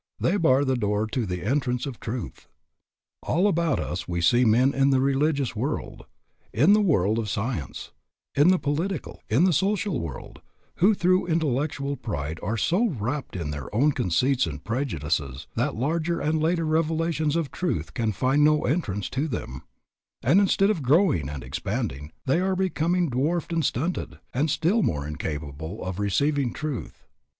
[0.19, 2.47] They bar the door to the entrance of truth.
[3.21, 6.05] All about us we see men in the religious world,
[6.51, 7.91] in the world of science,
[8.33, 10.41] in the political, in the social world,
[10.77, 16.19] who through intellectual pride are so wrapped in their own conceits and prejudices that larger
[16.19, 19.61] and later revelations of truth can find no entrance to them;
[20.23, 25.05] and instead of growing and expanding, they are becoming dwarfed and stunted, and still more
[25.05, 27.03] incapable of receiving truth.